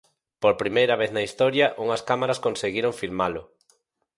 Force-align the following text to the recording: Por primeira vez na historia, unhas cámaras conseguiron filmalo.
Por 0.41 0.53
primeira 0.61 0.95
vez 1.01 1.11
na 1.13 1.25
historia, 1.27 1.67
unhas 1.83 2.05
cámaras 2.09 2.41
conseguiron 2.45 2.93
filmalo. 3.01 3.41